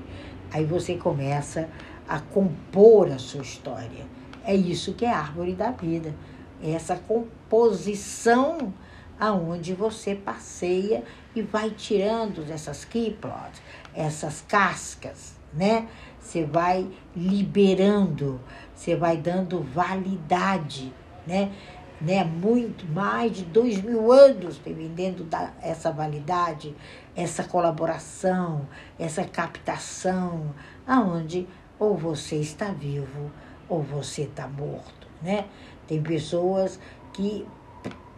[0.52, 1.70] aí você começa
[2.08, 4.13] a compor a sua história.
[4.46, 6.14] É isso que é árvore da vida.
[6.62, 8.74] É essa composição
[9.20, 11.04] aonde você passeia
[11.36, 13.62] e vai tirando essas keyplots,
[13.94, 15.88] essas cascas, né?
[16.20, 18.40] Você vai liberando,
[18.74, 20.94] você vai dando validade,
[21.28, 21.52] né?
[22.02, 22.24] né?
[22.24, 26.76] Muito mais de dois mil anos dependendo da essa validade,
[27.16, 28.68] essa colaboração,
[29.00, 30.54] essa captação,
[30.88, 31.48] aonde
[31.80, 33.32] ou você está vivo
[33.68, 35.46] ou você está morto, né?
[35.88, 36.80] Tem pessoas
[37.14, 37.46] que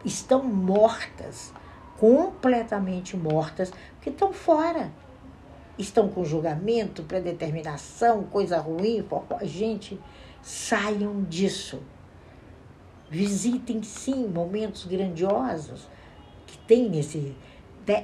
[0.04, 1.54] estão mortas,
[1.98, 4.92] completamente mortas, que estão fora.
[5.78, 9.06] Estão com julgamento, predeterminação, coisa ruim.
[9.42, 10.00] Gente,
[10.42, 11.82] saiam disso.
[13.10, 15.88] Visitem sim momentos grandiosos
[16.48, 17.36] que tem nesse,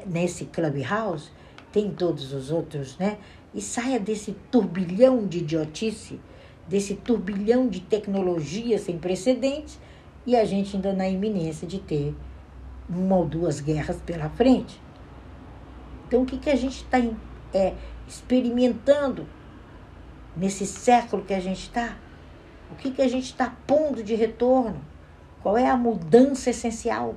[0.06, 1.32] nesse Clubhouse,
[1.72, 3.18] tem todos os outros, né?
[3.54, 6.20] E saia desse turbilhão de idiotice
[6.72, 9.78] desse turbilhão de tecnologia sem precedentes
[10.26, 12.16] e a gente ainda na iminência de ter
[12.90, 14.82] uma ou duas guerras pela frente.
[16.08, 16.98] Então, o que, que a gente está
[17.54, 17.74] é,
[18.08, 19.28] experimentando
[20.34, 21.98] nesse século que a gente está?
[22.72, 24.80] O que, que a gente está pondo de retorno?
[25.44, 27.16] Qual é a mudança essencial?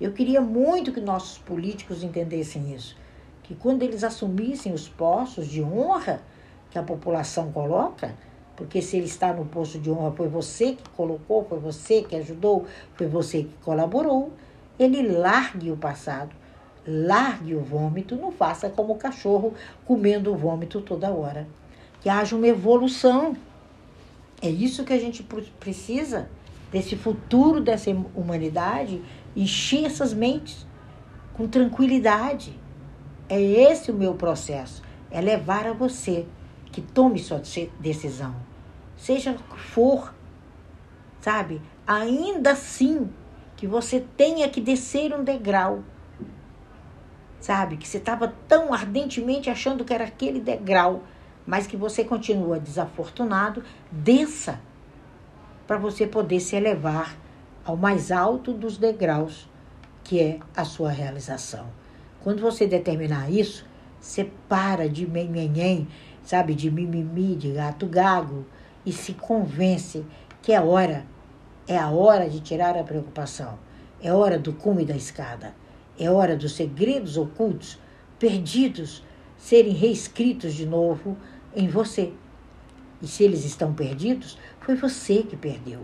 [0.00, 2.96] Eu queria muito que nossos políticos entendessem isso.
[3.42, 6.22] Que quando eles assumissem os postos de honra
[6.70, 8.14] que a população coloca,
[8.56, 12.14] porque se ele está no posto de honra, foi você que colocou, foi você que
[12.14, 14.32] ajudou, foi você que colaborou.
[14.78, 16.34] Ele largue o passado,
[16.86, 21.48] largue o vômito, não faça como o cachorro comendo o vômito toda hora.
[22.00, 23.36] Que haja uma evolução.
[24.40, 25.26] É isso que a gente
[25.58, 26.28] precisa
[26.70, 29.00] desse futuro dessa humanidade,
[29.36, 30.66] encher essas mentes
[31.32, 32.58] com tranquilidade.
[33.28, 36.26] É esse o meu processo, é levar a você
[36.74, 37.40] que tome sua
[37.78, 38.34] decisão,
[38.96, 40.12] seja o que for,
[41.20, 41.62] sabe?
[41.86, 43.08] Ainda assim
[43.56, 45.84] que você tenha que descer um degrau,
[47.38, 47.76] sabe?
[47.76, 51.04] Que você estava tão ardentemente achando que era aquele degrau,
[51.46, 54.58] mas que você continua desafortunado, desça
[55.68, 57.16] para você poder se elevar
[57.64, 59.48] ao mais alto dos degraus,
[60.02, 61.68] que é a sua realização.
[62.24, 63.64] Quando você determinar isso,
[64.00, 65.86] você para de menhenhen,
[66.24, 68.44] sabe, de mimimi, de gato gago,
[68.84, 70.04] e se convence
[70.42, 71.06] que é hora,
[71.66, 73.58] é a hora de tirar a preocupação,
[74.02, 75.54] é hora do cume da escada,
[75.98, 77.78] é hora dos segredos ocultos,
[78.18, 79.02] perdidos,
[79.38, 81.16] serem reescritos de novo
[81.54, 82.12] em você.
[83.00, 85.80] E se eles estão perdidos, foi você que perdeu,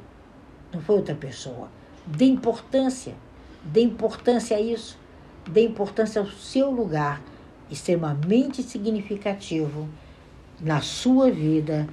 [0.72, 1.68] não foi outra pessoa.
[2.06, 3.14] Dê importância,
[3.62, 4.98] dê importância a isso,
[5.46, 7.22] dê importância ao seu lugar
[7.70, 9.88] extremamente significativo
[10.60, 11.88] na sua vida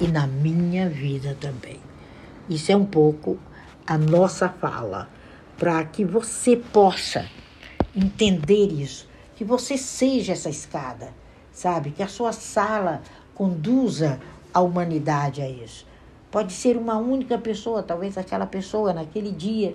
[0.00, 1.80] e na minha vida também.
[2.48, 3.38] Isso é um pouco
[3.86, 5.08] a nossa fala,
[5.58, 7.26] para que você possa
[7.94, 11.12] entender isso, que você seja essa escada,
[11.52, 11.90] sabe?
[11.90, 13.02] Que a sua sala
[13.34, 14.20] conduza
[14.52, 15.86] a humanidade a isso.
[16.30, 19.74] Pode ser uma única pessoa, talvez aquela pessoa naquele dia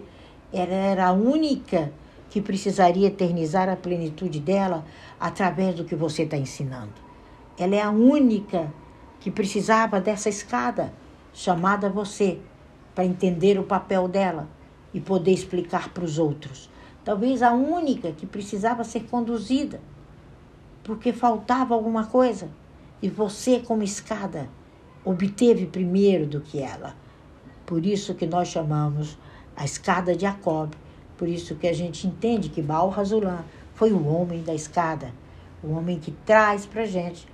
[0.51, 1.91] ela era a única
[2.29, 4.85] que precisaria eternizar a plenitude dela
[5.19, 7.06] através do que você está ensinando.
[7.57, 8.71] Ela é a única
[9.19, 10.93] que precisava dessa escada
[11.33, 12.39] chamada você
[12.93, 14.47] para entender o papel dela
[14.93, 16.69] e poder explicar para os outros.
[17.03, 19.79] Talvez a única que precisava ser conduzida
[20.83, 22.49] porque faltava alguma coisa
[23.01, 24.49] e você, como escada,
[25.03, 26.95] obteve primeiro do que ela.
[27.65, 29.17] Por isso que nós chamamos
[29.55, 30.71] a escada de Jacob.
[31.17, 33.43] Por isso que a gente entende que Baal Razulam
[33.73, 35.13] foi o homem da escada,
[35.63, 37.27] o homem que traz para gente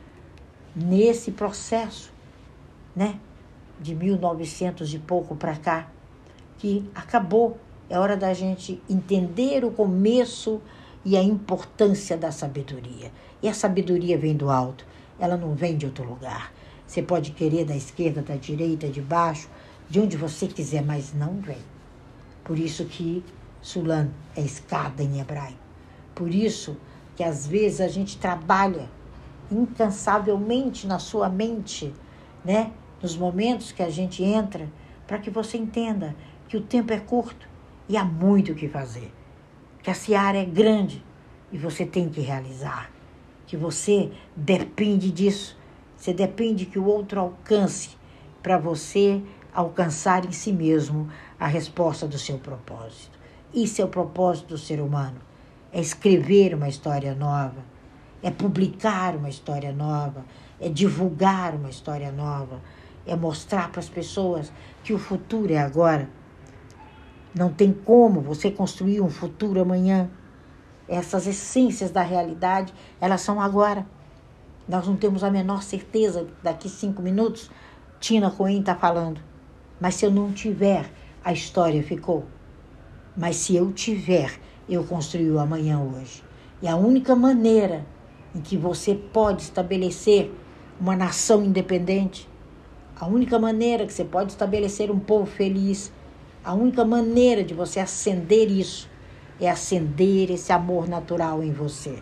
[0.75, 2.11] nesse processo,
[2.95, 3.19] né,
[3.79, 5.89] de 1900 e pouco para cá,
[6.57, 7.57] que acabou.
[7.89, 10.61] É hora da gente entender o começo
[11.05, 13.11] e a importância da sabedoria.
[13.41, 14.85] E a sabedoria vem do alto,
[15.19, 16.53] ela não vem de outro lugar.
[16.87, 19.49] Você pode querer da esquerda, da direita, de baixo,
[19.89, 21.57] de onde você quiser, mas não vem.
[22.43, 23.23] Por isso que
[23.61, 25.59] Sulan é escada em hebraico.
[26.15, 26.77] Por isso
[27.15, 28.89] que às vezes a gente trabalha
[29.51, 31.93] incansavelmente na sua mente,
[32.43, 32.71] né?
[33.01, 34.69] Nos momentos que a gente entra,
[35.05, 36.15] para que você entenda
[36.47, 37.47] que o tempo é curto
[37.89, 39.11] e há muito o que fazer.
[39.81, 41.03] Que a seara é grande
[41.51, 42.89] e você tem que realizar.
[43.45, 45.57] Que você depende disso.
[45.97, 47.97] Você depende que o outro alcance
[48.41, 49.21] para você
[49.53, 53.19] alcançar em si mesmo a resposta do seu propósito.
[53.53, 55.19] Isso é o propósito do ser humano:
[55.71, 57.72] é escrever uma história nova
[58.23, 60.25] é publicar uma história nova,
[60.59, 62.61] é divulgar uma história nova,
[63.05, 64.51] é mostrar para as pessoas
[64.83, 66.09] que o futuro é agora.
[67.35, 70.09] Não tem como você construir um futuro amanhã.
[70.87, 73.85] Essas essências da realidade, elas são agora.
[74.67, 77.51] Nós não temos a menor certeza daqui cinco minutos
[77.99, 79.21] Tina Coen está falando.
[79.79, 80.89] Mas se eu não tiver,
[81.23, 82.25] a história ficou.
[83.15, 86.23] Mas se eu tiver, eu construí o amanhã hoje.
[86.61, 87.85] E a única maneira
[88.35, 90.31] em que você pode estabelecer
[90.79, 92.27] uma nação independente.
[92.99, 95.91] A única maneira que você pode estabelecer um povo feliz,
[96.43, 98.89] a única maneira de você acender isso
[99.39, 102.01] é acender esse amor natural em você.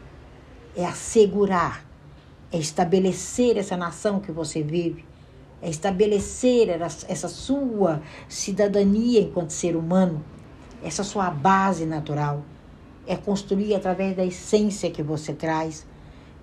[0.75, 1.85] É assegurar,
[2.51, 5.05] é estabelecer essa nação que você vive,
[5.61, 6.69] é estabelecer
[7.07, 10.23] essa sua cidadania enquanto ser humano,
[10.83, 12.43] essa sua base natural,
[13.05, 15.85] é construir através da essência que você traz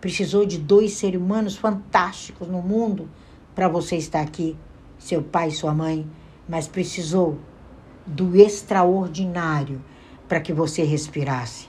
[0.00, 3.08] precisou de dois seres humanos fantásticos no mundo
[3.54, 4.56] para você estar aqui,
[4.98, 6.08] seu pai e sua mãe,
[6.48, 7.38] mas precisou
[8.06, 9.82] do extraordinário
[10.28, 11.68] para que você respirasse.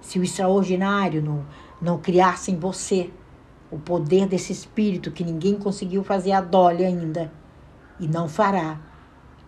[0.00, 1.44] Se o extraordinário não,
[1.80, 3.10] não criasse em você
[3.70, 7.32] o poder desse espírito que ninguém conseguiu fazer a dole ainda
[7.98, 8.80] e não fará,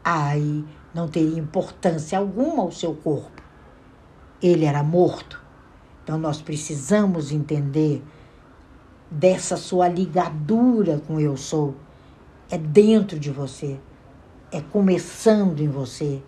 [0.04, 3.42] aí não teria importância alguma o seu corpo.
[4.42, 5.47] Ele era morto
[6.08, 8.02] então nós precisamos entender
[9.10, 11.74] dessa sua ligadura com eu sou.
[12.50, 13.78] É dentro de você,
[14.50, 16.22] é começando em você,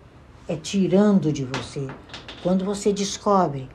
[0.47, 1.87] é tirando de você.
[2.43, 3.67] Quando você descobre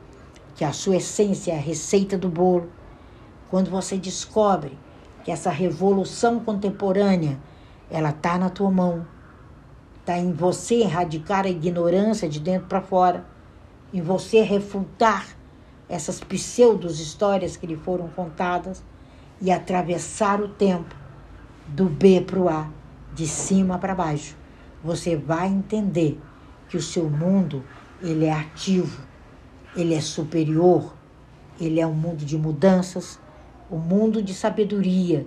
[0.54, 2.70] que a sua essência é a receita do bolo,
[3.50, 4.78] quando você descobre
[5.24, 7.36] que essa revolução contemporânea
[7.90, 9.04] ela tá na tua mão,
[10.04, 13.26] tá em você erradicar a ignorância de dentro para fora,
[13.92, 15.35] em você refutar
[15.88, 18.82] essas pseudos histórias que lhe foram contadas
[19.40, 20.94] e atravessar o tempo
[21.68, 22.68] do B para o A,
[23.14, 24.36] de cima para baixo.
[24.82, 26.20] Você vai entender
[26.68, 27.62] que o seu mundo
[28.02, 29.00] ele é ativo,
[29.76, 30.94] ele é superior,
[31.60, 33.18] ele é um mundo de mudanças,
[33.70, 35.26] um mundo de sabedoria,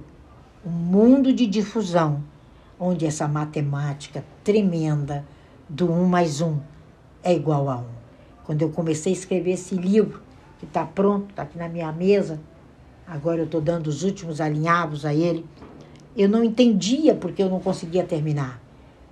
[0.65, 2.23] um mundo de difusão,
[2.79, 5.25] onde essa matemática tremenda
[5.67, 6.59] do um mais um
[7.23, 7.99] é igual a um.
[8.45, 10.21] Quando eu comecei a escrever esse livro,
[10.59, 12.39] que está pronto, está aqui na minha mesa,
[13.07, 15.45] agora eu estou dando os últimos alinhavos a ele,
[16.15, 18.61] eu não entendia porque eu não conseguia terminar.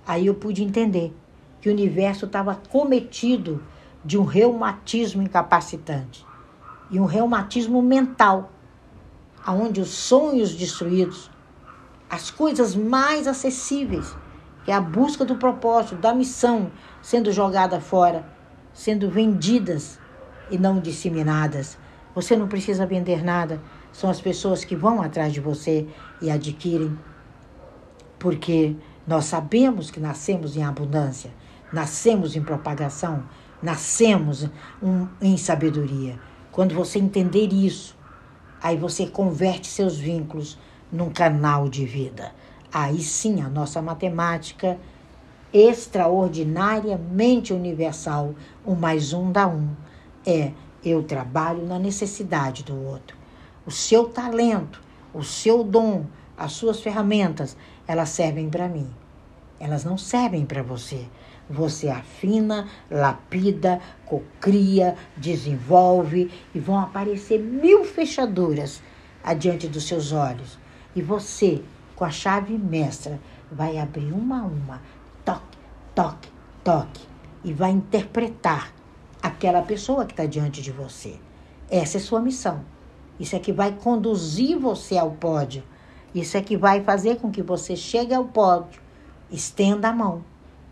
[0.06, 1.14] Aí eu pude entender
[1.60, 3.62] que o universo estava cometido
[4.04, 6.24] de um reumatismo incapacitante
[6.90, 8.52] e um reumatismo mental,
[9.44, 11.30] aonde os sonhos destruídos,
[12.08, 14.14] as coisas mais acessíveis,
[14.64, 16.70] que é a busca do propósito, da missão,
[17.02, 18.26] sendo jogada fora,
[18.72, 19.97] sendo vendidas
[20.50, 21.78] e não disseminadas.
[22.14, 23.60] Você não precisa vender nada,
[23.92, 25.86] são as pessoas que vão atrás de você
[26.20, 26.98] e adquirem,
[28.18, 28.74] porque
[29.06, 31.30] nós sabemos que nascemos em abundância,
[31.72, 33.24] nascemos em propagação,
[33.62, 34.48] nascemos
[35.20, 36.18] em sabedoria.
[36.50, 37.96] Quando você entender isso,
[38.60, 40.58] aí você converte seus vínculos
[40.90, 42.32] num canal de vida.
[42.72, 44.78] Aí sim a nossa matemática
[45.52, 48.34] extraordinariamente universal,
[48.66, 49.68] um mais um dá um,
[50.28, 50.52] é
[50.84, 53.16] eu trabalho na necessidade do outro.
[53.66, 54.80] O seu talento,
[55.14, 56.04] o seu dom,
[56.36, 57.56] as suas ferramentas,
[57.86, 58.88] elas servem para mim.
[59.58, 61.06] Elas não servem para você.
[61.50, 68.82] Você afina, lapida, cocria, desenvolve e vão aparecer mil fechaduras
[69.24, 70.58] adiante dos seus olhos.
[70.94, 71.62] E você,
[71.96, 73.18] com a chave mestra,
[73.50, 74.82] vai abrir uma a uma,
[75.24, 75.58] toque,
[75.94, 76.28] toque,
[76.62, 77.00] toque,
[77.42, 78.77] e vai interpretar
[79.22, 81.16] aquela pessoa que está diante de você.
[81.70, 82.64] Essa é sua missão.
[83.18, 85.62] Isso é que vai conduzir você ao pódio.
[86.14, 88.80] Isso é que vai fazer com que você chegue ao pódio,
[89.30, 90.24] estenda a mão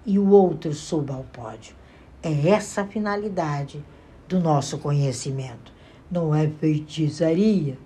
[0.05, 1.75] e o outro suba ao pódio.
[2.23, 3.85] É essa a finalidade
[4.29, 5.73] do nosso conhecimento.
[6.11, 7.77] Não é feitiçaria,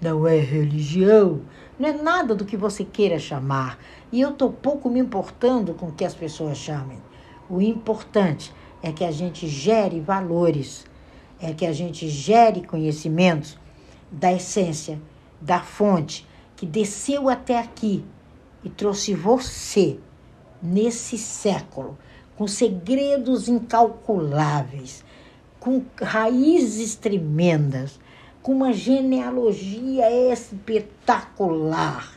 [0.00, 1.42] não é religião,
[1.78, 3.78] não é nada do que você queira chamar.
[4.10, 6.98] E eu estou pouco me importando com o que as pessoas chamem.
[7.48, 10.84] O importante é que a gente gere valores,
[11.40, 13.58] é que a gente gere conhecimentos
[14.10, 15.00] da essência,
[15.40, 18.04] da fonte, que desceu até aqui
[18.64, 19.98] e trouxe você
[20.62, 21.98] nesse século,
[22.36, 25.04] com segredos incalculáveis,
[25.60, 27.98] com raízes tremendas,
[28.42, 32.12] com uma genealogia espetacular,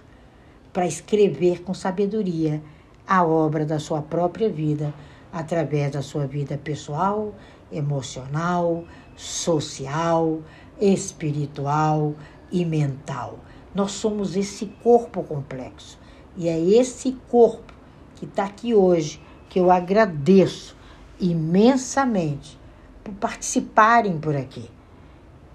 [0.71, 2.61] para escrever com sabedoria
[3.07, 4.93] a obra da sua própria vida,
[5.31, 7.33] através da sua vida pessoal,
[7.71, 8.83] emocional,
[9.15, 10.39] social,
[10.79, 12.15] espiritual
[12.51, 13.39] e mental.
[13.73, 15.99] Nós somos esse corpo complexo.
[16.35, 17.73] E é esse corpo
[18.15, 20.75] que está aqui hoje, que eu agradeço
[21.19, 22.59] imensamente
[23.03, 24.69] por participarem por aqui,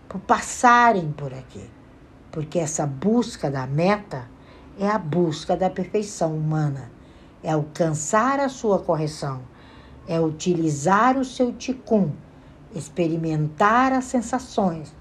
[0.09, 1.64] por passarem por aqui,
[2.31, 4.29] porque essa busca da meta
[4.79, 6.91] é a busca da perfeição humana,
[7.43, 9.43] é alcançar a sua correção,
[10.07, 12.11] é utilizar o seu ticum,
[12.75, 14.95] experimentar as sensações,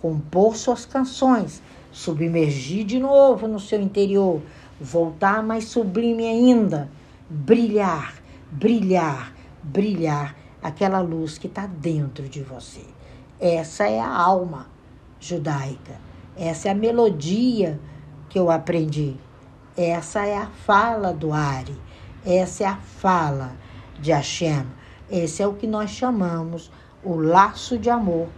[0.00, 4.40] compor suas canções, submergir de novo no seu interior,
[4.80, 6.88] voltar mais sublime ainda
[7.30, 8.14] brilhar,
[8.50, 9.32] brilhar,
[9.62, 12.84] brilhar aquela luz que está dentro de você.
[13.38, 14.66] Essa é a alma
[15.20, 16.00] judaica.
[16.36, 17.80] Essa é a melodia
[18.28, 19.16] que eu aprendi.
[19.76, 21.76] Essa é a fala do Ari.
[22.26, 23.52] Essa é a fala
[24.00, 24.66] de Hashem.
[25.10, 26.70] Esse é o que nós chamamos
[27.02, 28.28] o laço de amor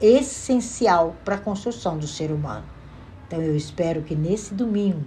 [0.00, 2.64] essencial para a construção do ser humano.
[3.26, 5.04] Então eu espero que nesse domingo,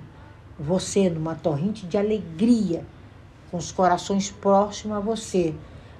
[0.60, 2.86] você, numa torrente de alegria,
[3.50, 5.56] com os corações próximos a você,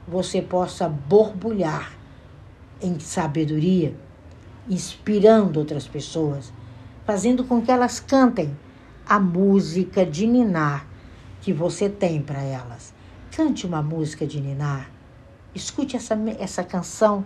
[0.08, 1.94] você possa borbulhar
[2.82, 3.96] em sabedoria,
[4.68, 6.52] inspirando outras pessoas,
[7.06, 8.56] fazendo com que elas cantem
[9.08, 10.86] a música de ninar
[11.42, 12.94] que você tem para elas.
[13.40, 14.92] Cante uma música de ninar.
[15.56, 17.24] Escute essa, essa canção.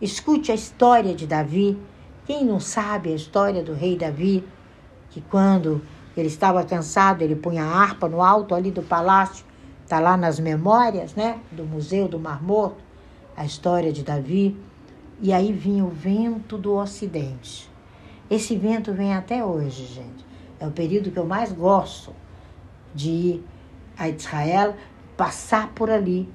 [0.00, 1.78] Escute a história de Davi.
[2.24, 4.42] Quem não sabe a história do rei Davi,
[5.10, 5.82] que quando
[6.16, 9.44] ele estava cansado, ele punha a harpa no alto ali do palácio
[9.84, 12.82] Está lá nas memórias né, do Museu do Mar Morto,
[13.36, 14.56] a história de Davi.
[15.20, 17.70] E aí vinha o vento do Ocidente.
[18.30, 20.24] Esse vento vem até hoje, gente.
[20.58, 22.14] É o período que eu mais gosto
[22.94, 23.44] de ir
[23.98, 24.74] a Israel,
[25.20, 26.26] passar por ali,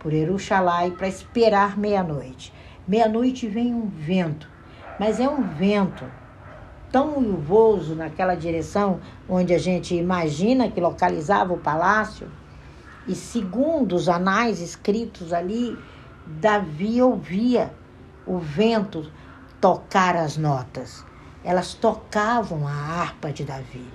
[0.00, 2.52] por Jerusalém, para esperar meia-noite.
[2.88, 4.48] Meia-noite vem um vento,
[4.98, 6.04] mas é um vento
[6.90, 12.28] tão uivoso naquela direção onde a gente imagina que localizava o palácio
[13.06, 15.78] e segundo os anais escritos ali,
[16.26, 17.72] Davi ouvia
[18.26, 19.08] o vento
[19.60, 21.04] tocar as notas.
[21.44, 23.86] Elas tocavam a harpa de Davi.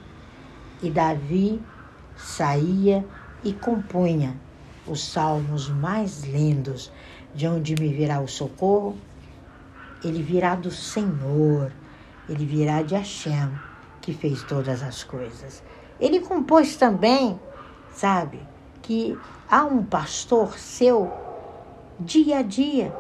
[0.81, 1.61] E Davi
[2.15, 3.05] saía
[3.43, 4.35] e compunha
[4.85, 6.91] os salmos mais lindos,
[7.35, 8.97] de onde me virá o socorro.
[10.03, 11.71] Ele virá do Senhor,
[12.29, 13.51] ele virá de Hashem,
[14.01, 15.61] que fez todas as coisas.
[15.99, 17.39] Ele compôs também,
[17.91, 18.39] sabe,
[18.81, 19.17] que
[19.49, 21.11] há um pastor seu
[21.99, 22.93] dia a dia.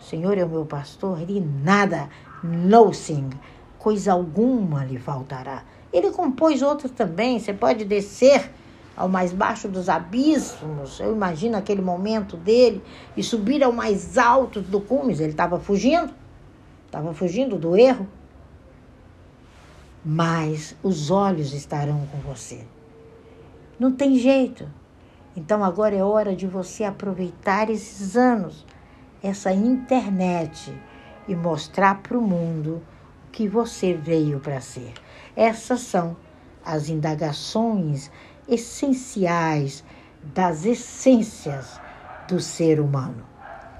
[0.00, 2.08] O Senhor é o meu pastor, ele nada,
[2.42, 3.30] nothing,
[3.78, 5.64] coisa alguma lhe faltará.
[5.92, 8.50] Ele compôs outros também, você pode descer
[8.96, 11.00] ao mais baixo dos abismos.
[11.00, 12.82] Eu imagino aquele momento dele
[13.16, 15.20] e subir ao mais alto do cumes.
[15.20, 16.12] Ele estava fugindo,
[16.86, 18.06] estava fugindo do erro.
[20.04, 22.66] Mas os olhos estarão com você.
[23.78, 24.68] Não tem jeito.
[25.36, 28.66] Então agora é hora de você aproveitar esses anos,
[29.22, 30.72] essa internet
[31.26, 32.82] e mostrar para o mundo
[33.28, 34.92] o que você veio para ser.
[35.34, 36.16] Essas são
[36.64, 38.10] as indagações
[38.52, 39.82] essenciais
[40.34, 41.80] das essências
[42.28, 43.31] do ser humano.